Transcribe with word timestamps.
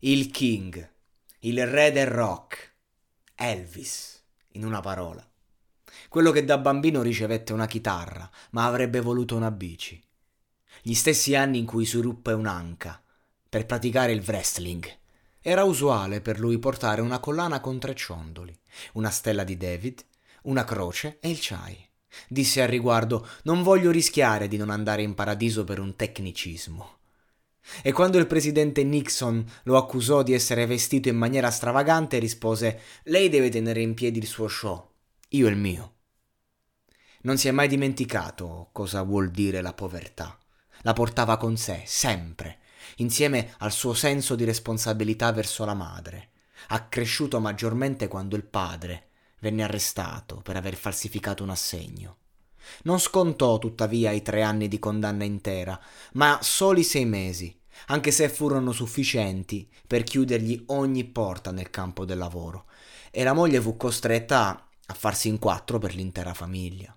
Il 0.00 0.30
King, 0.30 0.86
il 1.38 1.66
re 1.66 1.90
del 1.90 2.06
rock, 2.06 2.74
Elvis, 3.34 4.22
in 4.48 4.66
una 4.66 4.80
parola. 4.80 5.26
Quello 6.10 6.32
che 6.32 6.44
da 6.44 6.58
bambino 6.58 7.00
ricevette 7.00 7.54
una 7.54 7.64
chitarra, 7.64 8.28
ma 8.50 8.66
avrebbe 8.66 9.00
voluto 9.00 9.36
una 9.36 9.50
bici. 9.50 9.98
Gli 10.82 10.92
stessi 10.92 11.34
anni 11.34 11.56
in 11.56 11.64
cui 11.64 11.86
si 11.86 11.98
ruppe 11.98 12.32
un'anca 12.32 13.02
per 13.48 13.64
praticare 13.64 14.12
il 14.12 14.22
wrestling. 14.22 14.86
Era 15.40 15.64
usuale 15.64 16.20
per 16.20 16.38
lui 16.40 16.58
portare 16.58 17.00
una 17.00 17.18
collana 17.18 17.60
con 17.60 17.78
tre 17.78 17.94
ciondoli, 17.94 18.54
una 18.92 19.10
stella 19.10 19.44
di 19.44 19.56
David, 19.56 20.04
una 20.42 20.64
croce 20.64 21.16
e 21.20 21.30
il 21.30 21.38
chai. 21.40 21.82
Disse 22.28 22.60
al 22.60 22.68
riguardo: 22.68 23.26
Non 23.44 23.62
voglio 23.62 23.90
rischiare 23.90 24.46
di 24.46 24.58
non 24.58 24.68
andare 24.68 25.00
in 25.00 25.14
paradiso 25.14 25.64
per 25.64 25.80
un 25.80 25.96
tecnicismo. 25.96 26.96
E 27.82 27.92
quando 27.92 28.18
il 28.18 28.26
presidente 28.26 28.84
Nixon 28.84 29.44
lo 29.64 29.76
accusò 29.76 30.22
di 30.22 30.32
essere 30.32 30.66
vestito 30.66 31.08
in 31.08 31.16
maniera 31.16 31.50
stravagante, 31.50 32.18
rispose: 32.18 32.80
Lei 33.04 33.28
deve 33.28 33.48
tenere 33.48 33.80
in 33.80 33.94
piedi 33.94 34.18
il 34.18 34.26
suo 34.26 34.48
show, 34.48 34.90
io 35.30 35.48
il 35.48 35.56
mio. 35.56 35.94
Non 37.22 37.38
si 37.38 37.48
è 37.48 37.50
mai 37.50 37.66
dimenticato 37.66 38.68
cosa 38.72 39.02
vuol 39.02 39.30
dire 39.30 39.60
la 39.60 39.72
povertà. 39.72 40.38
La 40.82 40.92
portava 40.92 41.36
con 41.36 41.56
sé, 41.56 41.82
sempre, 41.86 42.58
insieme 42.96 43.54
al 43.58 43.72
suo 43.72 43.94
senso 43.94 44.36
di 44.36 44.44
responsabilità 44.44 45.32
verso 45.32 45.64
la 45.64 45.74
madre, 45.74 46.30
accresciuto 46.68 47.40
maggiormente 47.40 48.06
quando 48.06 48.36
il 48.36 48.44
padre 48.44 49.08
venne 49.40 49.64
arrestato 49.64 50.36
per 50.36 50.56
aver 50.56 50.76
falsificato 50.76 51.42
un 51.42 51.50
assegno. 51.50 52.18
Non 52.82 52.98
scontò 52.98 53.58
tuttavia 53.58 54.10
i 54.10 54.22
tre 54.22 54.42
anni 54.42 54.68
di 54.68 54.78
condanna 54.78 55.24
intera, 55.24 55.80
ma 56.12 56.38
soli 56.42 56.82
sei 56.82 57.04
mesi, 57.04 57.55
anche 57.86 58.10
se 58.10 58.28
furono 58.28 58.72
sufficienti 58.72 59.68
per 59.86 60.02
chiudergli 60.02 60.64
ogni 60.66 61.04
porta 61.04 61.50
nel 61.50 61.70
campo 61.70 62.04
del 62.04 62.18
lavoro, 62.18 62.66
e 63.10 63.22
la 63.22 63.32
moglie 63.32 63.60
fu 63.60 63.76
costretta 63.76 64.68
a 64.86 64.94
farsi 64.94 65.28
in 65.28 65.38
quattro 65.38 65.78
per 65.78 65.94
l'intera 65.94 66.34
famiglia. 66.34 66.96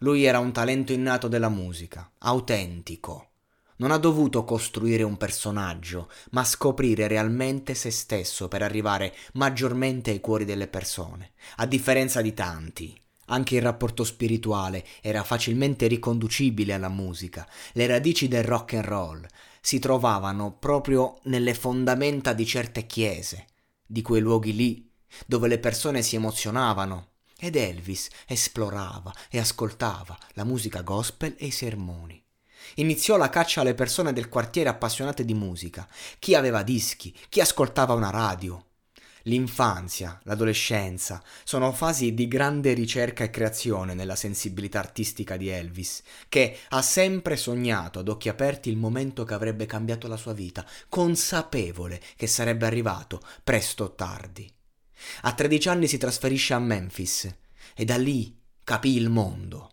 Lui 0.00 0.24
era 0.24 0.38
un 0.38 0.52
talento 0.52 0.92
innato 0.92 1.28
della 1.28 1.48
musica, 1.48 2.10
autentico. 2.18 3.30
Non 3.76 3.90
ha 3.90 3.96
dovuto 3.96 4.44
costruire 4.44 5.02
un 5.02 5.16
personaggio, 5.16 6.10
ma 6.30 6.44
scoprire 6.44 7.06
realmente 7.06 7.74
se 7.74 7.90
stesso 7.90 8.48
per 8.48 8.62
arrivare 8.62 9.14
maggiormente 9.34 10.10
ai 10.10 10.20
cuori 10.20 10.44
delle 10.44 10.68
persone, 10.68 11.32
a 11.56 11.66
differenza 11.66 12.20
di 12.20 12.34
tanti 12.34 13.00
anche 13.28 13.56
il 13.56 13.62
rapporto 13.62 14.04
spirituale 14.04 14.84
era 15.00 15.24
facilmente 15.24 15.86
riconducibile 15.86 16.74
alla 16.74 16.88
musica. 16.88 17.48
Le 17.72 17.86
radici 17.86 18.28
del 18.28 18.44
rock 18.44 18.74
and 18.74 18.84
roll 18.84 19.26
si 19.60 19.78
trovavano 19.78 20.56
proprio 20.58 21.18
nelle 21.24 21.54
fondamenta 21.54 22.32
di 22.32 22.46
certe 22.46 22.86
chiese, 22.86 23.46
di 23.84 24.02
quei 24.02 24.20
luoghi 24.20 24.54
lì, 24.54 24.90
dove 25.26 25.48
le 25.48 25.58
persone 25.58 26.02
si 26.02 26.16
emozionavano. 26.16 27.08
Ed 27.40 27.54
Elvis 27.54 28.08
esplorava 28.26 29.12
e 29.30 29.38
ascoltava 29.38 30.18
la 30.32 30.44
musica 30.44 30.82
gospel 30.82 31.34
e 31.38 31.46
i 31.46 31.50
sermoni. 31.52 32.20
Iniziò 32.76 33.16
la 33.16 33.30
caccia 33.30 33.60
alle 33.60 33.74
persone 33.74 34.12
del 34.12 34.28
quartiere 34.28 34.68
appassionate 34.68 35.24
di 35.24 35.34
musica, 35.34 35.86
chi 36.18 36.34
aveva 36.34 36.62
dischi, 36.62 37.14
chi 37.28 37.40
ascoltava 37.40 37.94
una 37.94 38.10
radio, 38.10 38.67
L'infanzia, 39.28 40.18
l'adolescenza 40.22 41.22
sono 41.44 41.70
fasi 41.72 42.14
di 42.14 42.26
grande 42.28 42.72
ricerca 42.72 43.24
e 43.24 43.30
creazione 43.30 43.92
nella 43.92 44.16
sensibilità 44.16 44.78
artistica 44.78 45.36
di 45.36 45.48
Elvis, 45.48 46.02
che 46.30 46.56
ha 46.70 46.80
sempre 46.80 47.36
sognato 47.36 47.98
ad 47.98 48.08
occhi 48.08 48.30
aperti 48.30 48.70
il 48.70 48.78
momento 48.78 49.24
che 49.24 49.34
avrebbe 49.34 49.66
cambiato 49.66 50.08
la 50.08 50.16
sua 50.16 50.32
vita, 50.32 50.66
consapevole 50.88 52.00
che 52.16 52.26
sarebbe 52.26 52.64
arrivato 52.64 53.20
presto 53.44 53.84
o 53.84 53.94
tardi. 53.94 54.50
A 55.22 55.34
13 55.34 55.68
anni 55.68 55.88
si 55.88 55.98
trasferisce 55.98 56.54
a 56.54 56.58
Memphis 56.58 57.30
e 57.74 57.84
da 57.84 57.98
lì 57.98 58.34
capì 58.64 58.96
il 58.96 59.10
mondo. 59.10 59.72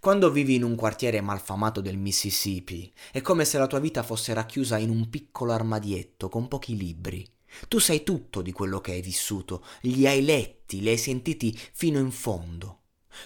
Quando 0.00 0.28
vivi 0.28 0.56
in 0.56 0.64
un 0.64 0.74
quartiere 0.74 1.20
malfamato 1.20 1.80
del 1.80 1.96
Mississippi, 1.96 2.92
è 3.12 3.20
come 3.20 3.44
se 3.44 3.58
la 3.58 3.68
tua 3.68 3.78
vita 3.78 4.02
fosse 4.02 4.34
racchiusa 4.34 4.76
in 4.76 4.90
un 4.90 5.08
piccolo 5.08 5.52
armadietto 5.52 6.28
con 6.28 6.48
pochi 6.48 6.76
libri. 6.76 7.24
Tu 7.68 7.78
sai 7.78 8.02
tutto 8.02 8.42
di 8.42 8.52
quello 8.52 8.80
che 8.80 8.92
hai 8.92 9.02
vissuto, 9.02 9.64
li 9.82 10.06
hai 10.06 10.22
letti, 10.22 10.80
li 10.80 10.88
hai 10.88 10.98
sentiti 10.98 11.58
fino 11.72 11.98
in 11.98 12.10
fondo. 12.10 12.78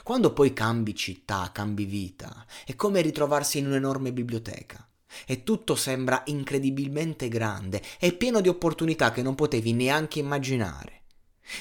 Quando 0.02 0.32
poi 0.32 0.52
cambi 0.52 0.94
città, 0.94 1.50
cambi 1.52 1.84
vita, 1.84 2.46
è 2.64 2.74
come 2.74 3.00
ritrovarsi 3.00 3.58
in 3.58 3.66
un'enorme 3.66 4.12
biblioteca. 4.12 4.88
E 5.26 5.44
tutto 5.44 5.76
sembra 5.76 6.22
incredibilmente 6.26 7.28
grande 7.28 7.80
e 8.00 8.12
pieno 8.14 8.40
di 8.40 8.48
opportunità 8.48 9.12
che 9.12 9.22
non 9.22 9.34
potevi 9.34 9.72
neanche 9.72 10.18
immaginare. 10.18 11.02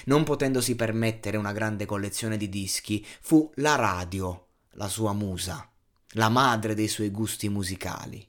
Non 0.06 0.24
potendosi 0.24 0.76
permettere 0.76 1.38
una 1.38 1.52
grande 1.52 1.86
collezione 1.86 2.38
di 2.38 2.50
dischi, 2.50 3.06
fu 3.22 3.52
la 3.56 3.76
radio 3.76 4.48
la 4.76 4.88
sua 4.88 5.14
musa, 5.14 5.70
la 6.12 6.30
madre 6.30 6.74
dei 6.74 6.88
suoi 6.88 7.10
gusti 7.10 7.50
musicali. 7.50 8.26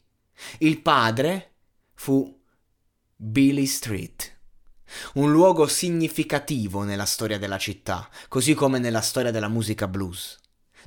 Il 0.59 0.81
padre 0.81 1.53
fu 1.95 2.43
Billy 3.17 3.67
Street, 3.67 4.39
un 5.15 5.31
luogo 5.31 5.69
significativo 5.69 6.83
nella 6.83 7.05
storia 7.05 7.39
della 7.39 7.59
città, 7.59 8.09
così 8.27 8.55
come 8.55 8.81
nella 8.81 9.03
storia 9.03 9.31
della 9.31 9.47
musica 9.47 9.87
blues, 9.87 10.37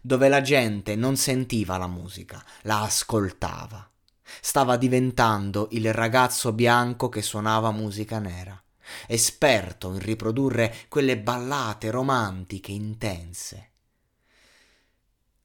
dove 0.01 0.27
la 0.27 0.41
gente 0.41 0.97
non 0.97 1.15
sentiva 1.15 1.77
la 1.77 1.87
musica, 1.87 2.43
la 2.63 2.81
ascoltava. 2.81 3.89
Stava 4.41 4.75
diventando 4.75 5.69
il 5.71 5.93
ragazzo 5.93 6.51
bianco 6.51 7.07
che 7.07 7.21
suonava 7.21 7.71
musica 7.71 8.19
nera, 8.19 8.61
esperto 9.07 9.93
in 9.93 9.99
riprodurre 9.99 10.75
quelle 10.89 11.17
ballate 11.17 11.89
romantiche 11.91 12.73
intense. 12.73 13.71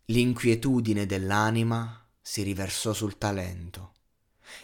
L'inquietudine 0.07 1.07
dell'anima 1.07 2.05
si 2.21 2.43
riversò 2.43 2.93
sul 2.93 3.19
talento 3.19 3.93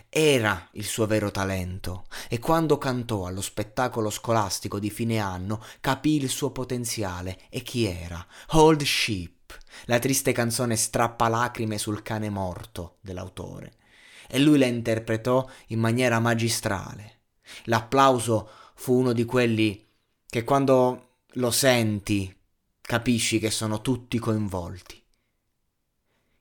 era 0.08 0.68
il 0.72 0.84
suo 0.84 1.06
vero 1.06 1.30
talento 1.30 2.06
e 2.28 2.38
quando 2.38 2.78
cantò 2.78 3.26
allo 3.26 3.40
spettacolo 3.40 4.10
scolastico 4.10 4.78
di 4.78 4.90
fine 4.90 5.18
anno 5.18 5.62
capì 5.80 6.16
il 6.16 6.28
suo 6.28 6.50
potenziale 6.50 7.40
e 7.50 7.62
chi 7.62 7.84
era. 7.84 8.24
Old 8.52 8.82
Sheep, 8.82 9.58
la 9.84 9.98
triste 9.98 10.32
canzone 10.32 10.76
strappalacrime 10.76 11.78
sul 11.78 12.02
cane 12.02 12.30
morto 12.30 12.96
dell'autore. 13.00 13.74
E 14.28 14.38
lui 14.38 14.58
la 14.58 14.66
interpretò 14.66 15.48
in 15.68 15.80
maniera 15.80 16.20
magistrale. 16.20 17.20
L'applauso 17.64 18.48
fu 18.74 18.94
uno 18.94 19.12
di 19.12 19.24
quelli 19.24 19.86
che 20.26 20.44
quando 20.44 21.20
lo 21.32 21.50
senti 21.50 22.34
capisci 22.80 23.38
che 23.38 23.50
sono 23.50 23.80
tutti 23.80 24.18
coinvolti. 24.18 25.02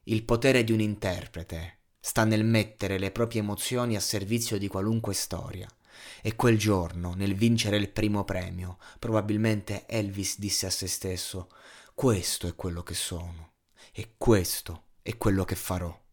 Il 0.04 0.24
potere 0.24 0.64
di 0.64 0.72
un 0.72 0.80
interprete 0.80 1.77
sta 2.08 2.24
nel 2.24 2.46
mettere 2.46 2.98
le 2.98 3.12
proprie 3.12 3.42
emozioni 3.42 3.98
a 3.98 4.00
servizio 4.00 4.58
di 4.58 4.70
qualunque 4.70 5.14
storia. 5.14 5.68
E 6.22 6.38
quel 6.38 6.58
giorno, 6.58 7.14
nel 7.14 7.36
vincere 7.36 7.76
il 7.76 7.90
primo 7.90 8.24
premio, 8.24 8.78
probabilmente 8.98 9.86
Elvis 9.86 10.40
disse 10.40 10.68
a 10.68 10.70
se 10.70 10.88
stesso 10.88 11.50
Questo 11.94 12.48
è 12.48 12.56
quello 12.56 12.82
che 12.82 12.94
sono 12.94 13.56
e 13.92 14.14
questo 14.18 14.84
è 15.02 15.18
quello 15.18 15.44
che 15.44 15.56
farò. 15.56 16.07